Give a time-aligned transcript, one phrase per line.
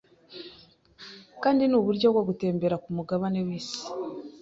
[1.43, 3.81] kandi nuburyo bwo gutembera kumugabane wisi